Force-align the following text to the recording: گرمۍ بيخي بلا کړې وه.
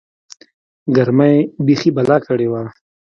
گرمۍ 0.95 1.35
بيخي 1.65 1.89
بلا 1.95 2.17
کړې 2.27 2.47
وه. 2.51 2.63